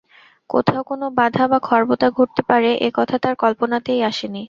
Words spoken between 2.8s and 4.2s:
এ কথা তার কল্পনাতেই